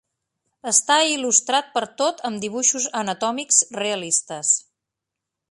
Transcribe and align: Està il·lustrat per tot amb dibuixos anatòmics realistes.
Està 0.69 0.95
il·lustrat 1.09 1.69
per 1.75 1.83
tot 1.99 2.23
amb 2.31 2.43
dibuixos 2.47 2.89
anatòmics 3.03 3.61
realistes. 3.83 4.57